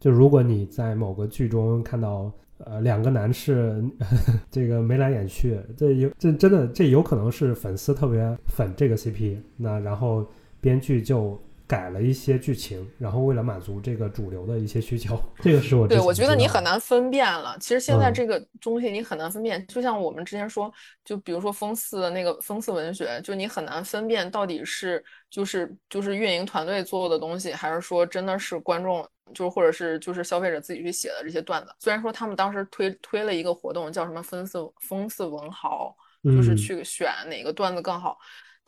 [0.00, 2.32] 就如果你在某个剧中看到。
[2.64, 3.80] 呃，两个男士，
[4.50, 10.26] 这个眉来眼去，这有这真的这有可能是粉丝特别粉这个 CP，那然后
[10.60, 17.54] 编剧就改了一些剧情，然后为了满足这个主流的一些需求，这个是我对我觉得你很难分辨了。
[17.60, 20.72] 其实现在嗯这个东西你很难分辨，就像我们之前说，
[21.04, 31.70] 就比如说风四的那个风四文学，就你很难分辨到底是就是就是运营团队做的东西，还是说真的是观众就是或者是就是消费者自己去写的这些段子。
[31.78, 38.16] 虽然说他们当时推推了一个活动，叫什么风四风四文豪，就是嗯去选哪个段子更好。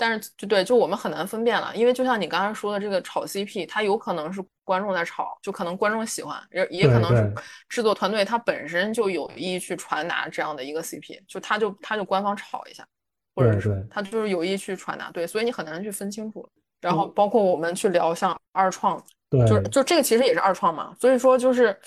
[0.01, 7.31] 但是就对，就我们很难分辨了，因为就像你刚才说的，这个炒 CP，它有可能是观众在炒，就可能观众喜欢，也也可能是
[7.69, 12.83] 制作团队它本身就有意去传达这样的一个 CP，就他就他就官方炒一下，
[13.35, 16.49] 或者是他就是有意去传达，对，所以你很难去分清楚。
[16.81, 21.79] 然后嗯包括我们去聊像二创，对，就是就这个其实也是二创嘛，所以说就是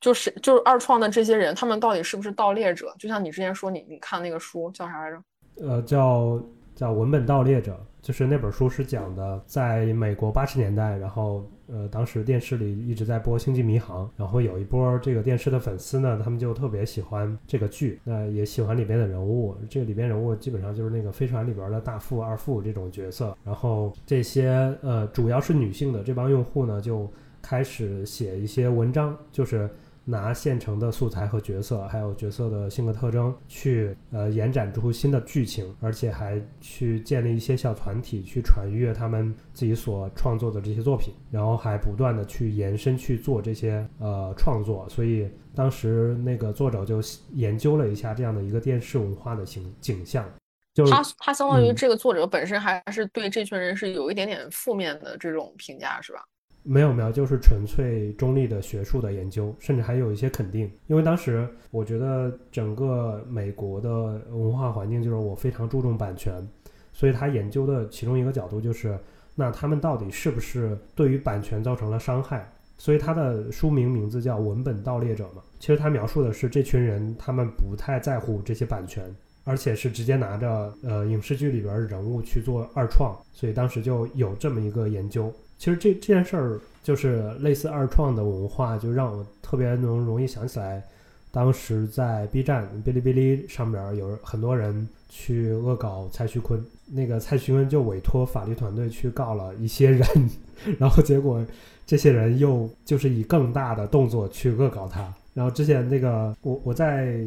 [0.00, 2.94] 就是就是二创的这些人，他们到底是不是盗猎者？
[2.96, 5.20] 就像你之前说你你看那个书叫啥来着？
[5.58, 6.40] 呃，叫
[6.76, 27.10] 叫文本盗猎者，就是那本书是讲的，在美国八十年代，然后呃，当时电视里一直在播《星际迷航》，然后有一波这个电视的粉丝呢，他们就特别喜欢这个剧，那也喜欢里边的人物，这里边人物基本上就是那个飞船里边的大副、二副这种角色，然后这些呃主要是女性的这帮用户呢，就
[27.40, 29.68] 开始写一些文章，就是。
[30.08, 44.88] 拿现成的素材和角色，还有角色的性格特征，去呃延展出新的剧情，而且还去建立一些小团体，去传阅他们自己所创作的这些作品，然后还不断的去延伸去做这些呃创作。
[44.88, 47.00] 所以当时那个作者就
[47.32, 50.24] 研究了一下这样的一个电视文化的形景象，
[50.72, 56.22] 就是他他相当于嗯这个作者本身还是对这群人是有一点点负面的这种评价，是吧？
[56.68, 60.68] 没有没有，就是纯粹中立的学术的研究，甚至还有一些肯定。
[60.88, 66.44] 因为当时我觉得整个美国的文化环境就是我非常注重版权，
[66.92, 68.98] 所以他研究的其中一个角度就是，
[69.36, 72.50] 那他们到底是不是对于版权造成了伤害？
[72.78, 75.42] 所以他的书名名字叫《文本盗猎者》嘛。
[75.60, 79.02] 其实他描述的是这群人，他们不太在乎这些版权，
[79.44, 85.32] 而且是直接拿着呃影视剧里边人物去做二创，所以当时就有这么一个研究。
[85.58, 90.82] 其实这这件事儿就是类似二创的文化，就让我特别能容易想起来，
[91.30, 100.06] 当时在 B 站、哔哩哔哩上边儿有很多人去恶搞蔡徐坤，那个蔡徐坤就委托法律团队去告了一些人，
[100.78, 101.44] 然后结果
[101.86, 105.12] 这些人又就是以更大的动作去恶搞他。
[105.34, 107.18] 然后之前那个我我在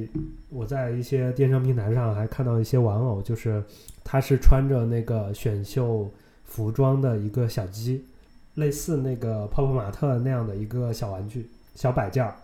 [0.49, 3.63] 我在一些电商平台上还看到一些玩偶，就是
[4.03, 6.09] 他是穿着那个选秀
[6.43, 8.03] 服装的一个小鸡，
[8.59, 12.35] 类似那个泡泡玛特那样的一个小玩具、小摆件儿，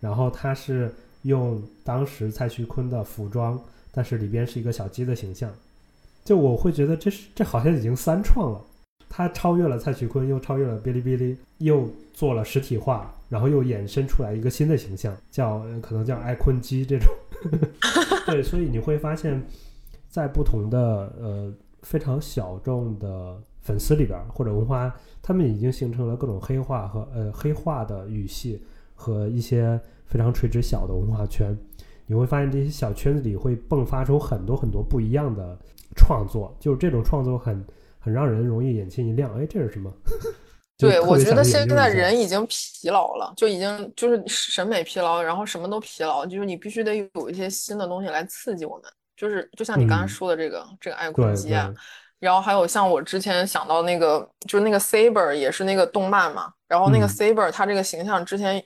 [0.00, 3.58] 然后它是用当时蔡徐坤的服装，
[3.90, 5.50] 但是里边是一个小鸡的形象，
[6.24, 8.60] 就我会觉得这是这好像已经三创了，
[9.08, 17.08] 它超越了蔡徐坤，又超越了哔哩哔哩，又做了实体化，然后又衍生出来一个新的形象，叫呃可能叫爱坤鸡这种，
[18.26, 19.42] 对，所以你会发现，
[20.10, 20.78] 在不同的
[21.18, 28.62] 呃非常小众的粉丝里边儿或者文化，他们已经形成了各种黑化和呃黑化的语系
[28.94, 31.56] 和一些非常垂直小的文化圈。
[32.06, 35.58] 你会发现这些小圈子里会迸发出很多很多不一样的
[35.96, 37.66] 创作，就是这种创作很
[37.98, 39.28] 很让人容易眼前一亮。
[39.36, 39.92] 哎，这是什么？
[40.78, 48.84] 对，我觉得现在人已经疲劳了，就已经就是审美疲劳，然后什么都疲劳，就是你必须得有一些新的东西来刺激我们。
[49.16, 51.76] 就是就像你刚才嗯说的这个、这个爱坤对基啊对，
[52.18, 58.62] 然后还有像我之前想到那个，就是那个 Saber 也是那个动漫嘛，然后那个嗯 Saber 它这个形象之前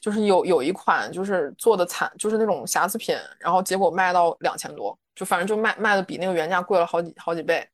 [0.00, 7.64] 就是有有一款就是做的惨，就是那种瑕疵品，然后结果卖到两千多，就反正就卖卖的比那个原价贵了好几好几倍，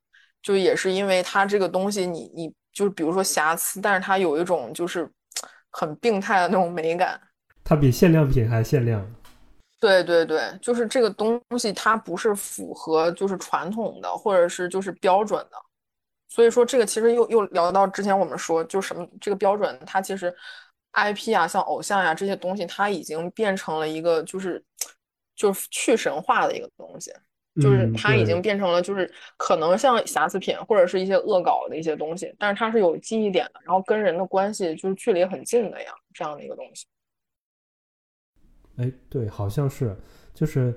[0.42, 5.11] 就也是因为它这个东西你你就是比如说瑕疵，但是它有一种就是
[5.71, 7.18] 很病态的那种美感。
[7.64, 9.07] 它比限量品还限量。
[9.80, 15.56] 对对对，就是这个东西它不是符合就是传统的或者是就是标准的，
[16.28, 20.34] 所以说这个其实又又聊到之前我们说就什么这个标准，它其实
[20.94, 24.60] IP 啊像偶像呀、这些东西，它已经变成了一个就是
[25.36, 27.12] 就是去神话的一个东西，
[27.62, 36.84] 就是嗯它已经变成了就是可能像瑕疵品或者是一些恶搞的一些东西，但是它是有记忆点的，然后跟人的关系就是距离很近的呀，这样的一个东西。
[38.78, 39.96] 哎，对，好像是，
[40.34, 40.74] 就是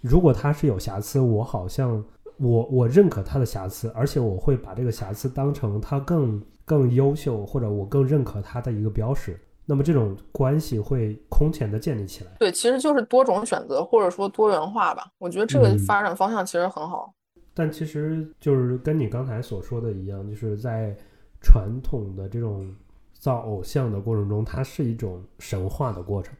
[0.00, 2.02] 如果它是有瑕疵，我好像
[2.38, 9.38] 我我认可它的瑕疵，而且我会把这个瑕疵当成它更更优秀，或者我更认可它的一个标识。
[9.64, 12.32] 那么这种关系会空前的建立起来。
[12.40, 15.06] 对，其实就是多种选择，或者说多元化吧。
[15.18, 17.14] 我觉得这个嗯发展方向其实很好。
[17.54, 20.96] 但其实就是跟你刚才所说的一样，就是在
[21.40, 22.74] 传统的这种
[23.12, 26.34] 造偶像的过程中，它是一种神话的过程，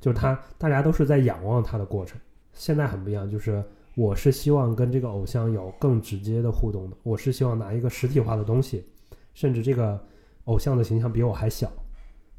[0.00, 2.18] 就是他大家都是在仰望它的过程。
[2.52, 3.62] 现在很不一样，就是
[3.94, 8.84] 我是希望跟这个偶像有更直接的互动的，我是希望拿一个实体化的东西，
[9.34, 10.02] 甚至这个
[10.44, 11.70] 偶像的形象比我还小。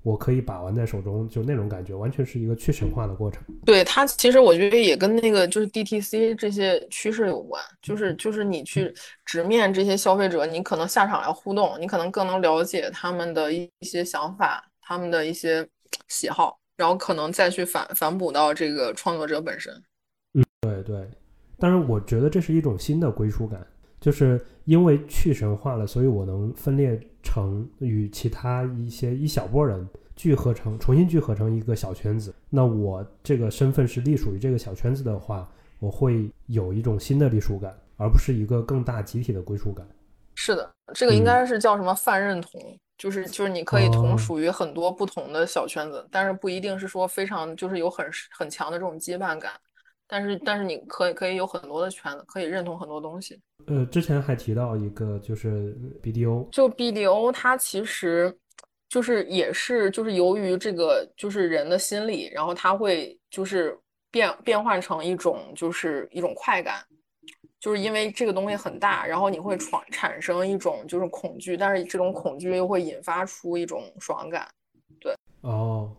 [0.04, 3.44] 我可以把玩在手中，就那种感觉，完全是一个去神话的过程。
[3.66, 8.94] 对它，其实我觉得也跟那个就是 DTC 这些趋势有关，就是就是你去
[9.26, 15.68] 直面这些消费者，你可能下场要互动，你可能更能了解他们的一些想法，他们的一些
[16.08, 19.74] 喜好，然后可能再去反反哺到这个创作者本身。
[20.34, 21.10] 嗯，对对。
[21.60, 23.68] 但是我觉得这是一种新的归属感，
[24.00, 26.98] 就是因为去神化了，所以我能分裂。
[27.24, 32.34] 成与其他一些一小波人聚合成，重新聚合成一个小圈子。
[32.50, 35.46] 那我这个身份是隶属于这个小圈子的话，
[35.80, 39.86] 我会有一种新的隶属感，而不是一个更大集体的归属感。
[40.36, 49.52] 是的，这个应该是叫什么泛认同，就是就是你可以同属于很多不同的小圈子，但是不一定是说非常就是有很很强的这种羁绊感。
[50.10, 53.38] 但是，但是你可以可以有很多的圈子，可以认同很多东西。
[53.66, 58.34] 呃，之前还提到一个就是 BDO，就 BDO 它其实
[58.88, 63.78] 就是也是就是由于这个就是人的心理，然后它会就是
[64.10, 66.82] 变变换成一种就是一种快感，
[67.60, 74.48] 就是因为这个东西很大，然后你会产产生一种就是恐惧，但是这种恐惧又会引发出一种爽感。
[75.00, 75.92] 对，哦。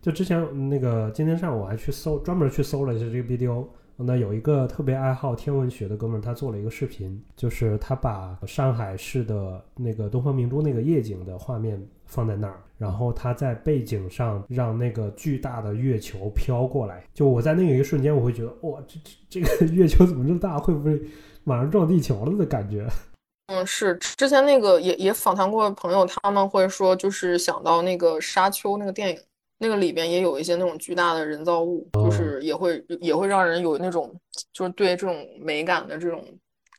[0.00, 3.66] 就之前那个今天上午我还去搜，专门去搜了一下这个 BDO。
[3.96, 17.04] 那有一个特别爱好天文学的哥们儿，他做了一个视频，就是他把上海市的那个东方明珠那个夜景的画面放在那儿，然后他在背景上让那个巨大的月球飘过来。
[17.14, 20.58] 就我在那个一瞬间，我会觉得哇，这这这个 月球怎么这么大？
[20.58, 21.00] 会不会
[21.44, 22.86] 马上撞地球了的感觉？
[23.46, 29.18] 嗯，是之前那个也也访谈过朋友，他们会说就是想到那个沙丘那个电影。
[29.58, 34.14] 那个里边也有一些那种巨大的人造物，就是也会也会让人有那种
[34.52, 36.24] 就是对这种美感的这种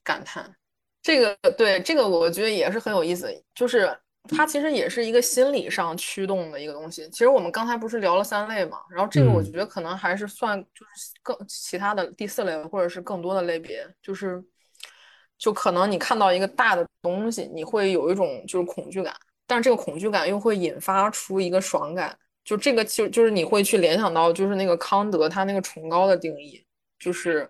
[0.04, 0.54] 感叹。
[1.02, 3.96] 这个对这个我觉得也是很有意思，就是
[4.28, 7.08] 它其实也是一个心理上驱动的一个东西。
[7.12, 14.44] 其实我们刚才不是聊了三类嘛，然后这个我觉得可能还是算就是更其他的第四类或者是更多的类别，就是
[15.38, 19.16] 就可能你看到一个大的东西，你会有一种就是恐惧感，
[19.46, 22.18] 但是这个恐惧感又会引发出一个爽感。
[22.46, 26.64] 就这个就就是你会去联想到，就是那个康德他那个崇高的定义，
[27.00, 27.50] 就是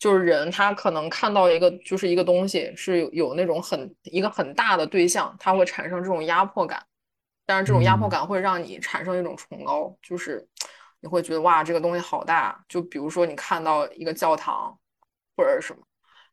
[0.00, 6.84] 就是人他可能看到一个就是一个东西是有有那种很一个很大的对象，他会产生这种压迫感，
[7.46, 10.44] 但是这种压迫感会让你产生一种崇高，就是
[11.00, 14.76] 你会觉得哇这个东西好大，就比如说你看到一个教堂
[15.36, 15.78] 或者什么，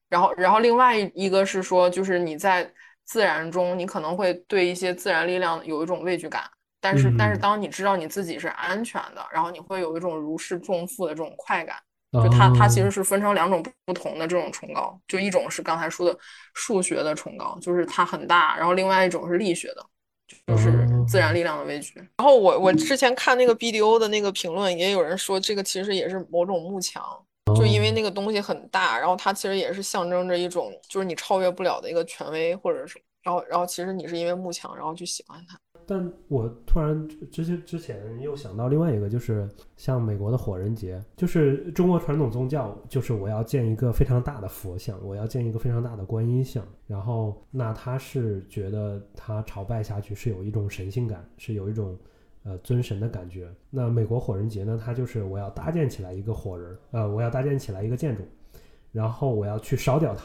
[0.10, 2.74] 然后然后另外一个是说就是你在
[3.06, 6.44] 自然中你可能会对一些自然力量有一种畏惧感。
[6.84, 11.78] 但是，但是，当你知道你自己是安全的，然后你会有一种如释重负的这种快感。
[12.12, 15.00] 就它，它其实是分成两种不同的这种崇高。
[15.08, 16.20] 就一种是刚才说的
[16.54, 19.86] 数学的崇高，就是它很大；然后另外一种是力学的，
[20.46, 21.98] 就是自然力量的畏惧。
[22.18, 27.02] 然后我我之前看那个 BDO 的那个评论，也有人说这个其实也是某种幕墙，
[27.56, 35.58] 就因为那个东西很大，然后它其实也是象征着一种就是你超越不了的一个权威，或者是然后然后其实你是因为幕墙，然后去喜欢它。
[35.86, 51.98] 但我突然之前之前又想到另外一个，就是像美国的火人节，就是中国传统宗教，就是我要建一个非常大的佛像，我要建一个非常大的观音像，然后那他是觉得他朝拜下去是有一种神性感，是有一种
[52.44, 53.50] 呃尊神的感觉。
[53.70, 58.24] 那美国火人节呢，它就是我要搭建起来一个火人，呃，我要搭建起来一个建筑，
[58.92, 60.24] 然后我要去烧掉它。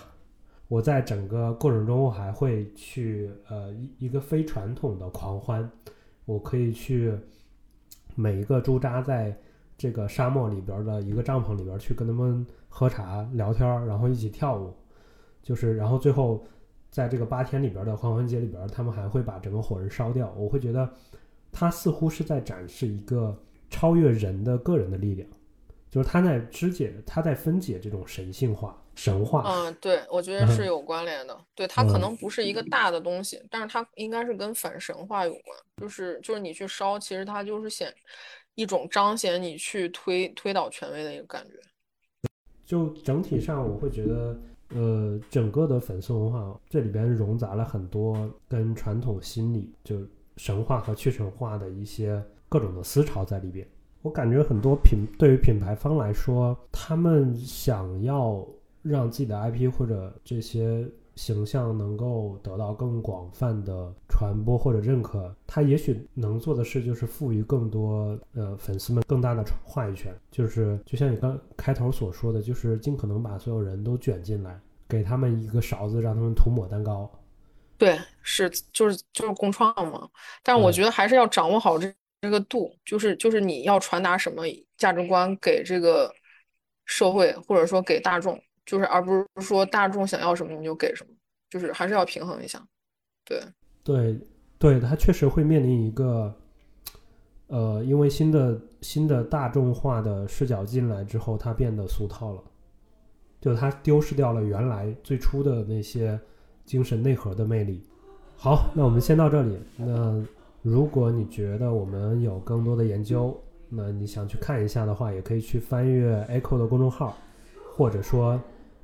[0.69, 5.69] 我在整个过程中，我还会去呃一一个非传统的狂欢，
[6.27, 7.13] 我可以去
[8.15, 9.35] 每一个驻扎在
[9.79, 14.75] 这个沙漠里边的一个帐篷里边去跟他们喝茶聊天，然后一起跳舞，
[15.43, 16.45] 就是然后最后
[16.91, 20.31] 在这个八天里边的狂欢节里边，他们还会把整个火人烧掉。
[20.37, 20.87] 我会觉得
[21.51, 23.35] 他似乎是在展示一个
[23.71, 25.27] 超越人的个人的力量，
[25.89, 28.77] 就是他在肢解，他在分解这种神性化。
[28.99, 31.41] 神话，嗯，对，我觉得是有关联的。
[31.55, 35.45] 对，它可能不是一个大的东西，但是它应该是跟反神话有关。
[35.77, 37.95] 就是就是你去烧，其实它就是显
[38.57, 41.53] 一种彰显你去推推倒权威的一个感觉。
[42.67, 44.37] 就整体上，我会觉得，
[44.75, 49.97] 呃，整个的粉丝文化这里边融杂了很多跟传统心理就
[50.39, 53.65] 神话和去神话的一些各种的思潮在里边。
[54.03, 58.45] 我感觉很多品对于品牌方来说，他们想要。
[58.83, 77.11] 让自己的 IP 或者这些形象能够得到更广泛的传播或者认可，他也许能做的事就是赋予更多呃粉丝们更大的话语权，就是就像你刚开头所说的，就是尽可能把所有人都卷进来，给他们一个勺子，让他们涂抹蛋糕。
[77.77, 80.09] 对，是就是就是共创嘛，
[80.43, 84.43] 但是我觉得还是要掌握好这这个度，就是就是你要传达什么
[84.77, 86.13] 价值观给这个
[86.85, 88.41] 社会，或者说给大众。
[88.69, 91.11] 就是，而不是说大众想要什么你就给什么，
[91.49, 92.63] 就是还是要平衡一下。
[93.25, 93.43] 对，
[93.83, 94.21] 对，
[94.59, 96.35] 对，它确实会面临一个，
[97.47, 102.43] 呃，因为新的新的大众化的视角进来之后，它变得俗套了，
[103.41, 106.21] 就它丢失掉了原来最初的那些
[106.67, 107.83] 精神内核的魅力。
[108.37, 109.59] 好，那我们先到这里。
[109.79, 110.23] 那
[110.61, 113.35] 如果你觉得我们有更多的研究，
[113.71, 117.17] 那你想去看一下的话，也可以去翻阅 Echo 的公众号，
[117.75, 118.39] 或者说。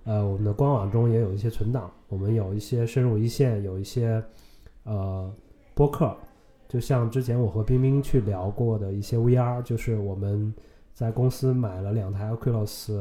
[0.05, 4.23] 呃，我们的官网中也有一些存档，我们有一些深入一线，有一些
[4.85, 5.33] 呃
[5.75, 6.15] 播客，
[6.69, 10.53] 就像之前我和冰冰去聊过的一些 VR，就是我们
[10.93, 12.93] 在公司买了两台 Oculus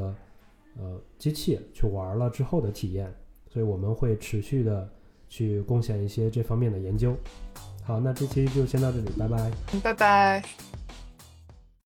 [0.77, 3.13] 呃机器去玩了之后的体验，
[3.49, 4.89] 所以我们会持续的
[5.27, 7.15] 去贡献一些这方面的研究。
[7.83, 9.51] 好，那这期就先到这里，拜拜，
[9.83, 10.82] 拜拜。